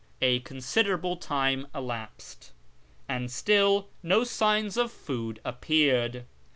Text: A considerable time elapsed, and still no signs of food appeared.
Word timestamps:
A 0.19 0.39
considerable 0.39 1.15
time 1.15 1.67
elapsed, 1.75 2.53
and 3.07 3.29
still 3.29 3.89
no 4.01 4.23
signs 4.23 4.75
of 4.75 4.91
food 4.91 5.39
appeared. 5.45 6.25